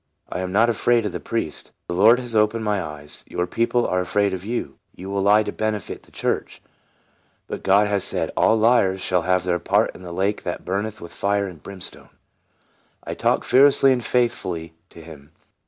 I 0.29 0.39
am 0.39 0.51
not 0.51 0.67
afraid 0.67 1.05
of 1.05 1.11
the 1.11 1.19
priest. 1.19 1.69
The 1.87 1.93
Lord 1.93 2.19
has 2.19 2.35
open 2.35 2.61
ed 2.61 2.65
my 2.65 2.81
eyes. 2.81 3.23
Your 3.27 3.45
people 3.45 3.85
are 3.85 3.99
afraid 3.99 4.33
of 4.33 4.43
you. 4.43 4.79
You 4.95 5.11
will 5.11 5.21
lie 5.21 5.43
to 5.43 5.51
benefit 5.51 6.01
the 6.01 6.11
church; 6.11 6.59
but 7.45 7.61
God 7.61 7.87
has 7.87 8.03
said,' 8.03 8.31
All 8.35 8.57
liars 8.57 8.99
shall 8.99 9.21
have 9.21 9.43
their 9.43 9.59
part 9.59 9.93
in 9.93 10.01
the 10.01 10.11
lake 10.11 10.41
that 10.41 10.65
burneth 10.65 11.01
with 11.01 11.11
fire 11.11 11.45
and 11.45 11.61
brimstone.'" 11.61 12.09
I 13.03 13.13
talked 13.13 13.45
fearlessly 13.45 13.91
and 13.93 14.03
faithfully 14.03 14.73
to 14.89 15.03
him. 15.03 15.33